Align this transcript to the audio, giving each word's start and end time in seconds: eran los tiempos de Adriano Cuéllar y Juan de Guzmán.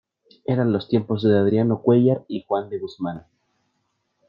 eran 0.45 0.71
los 0.73 0.87
tiempos 0.87 1.21
de 1.21 1.37
Adriano 1.37 1.79
Cuéllar 1.83 2.25
y 2.27 2.41
Juan 2.41 2.71
de 2.71 2.79
Guzmán. 2.79 3.27